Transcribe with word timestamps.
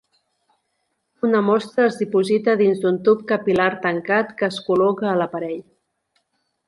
Una 1.27 1.41
mostra 1.49 1.83
es 1.89 1.99
diposita 2.03 2.55
dins 2.61 2.81
d'un 2.85 2.97
tub 3.09 3.21
capil·lar 3.33 3.69
tancat 3.87 4.33
que 4.41 4.49
es 4.55 4.59
col·loca 4.71 5.11
a 5.13 5.17
l'aparell. 5.21 5.63